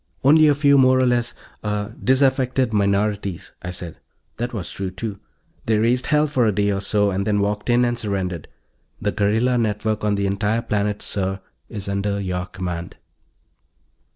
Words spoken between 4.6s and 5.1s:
true,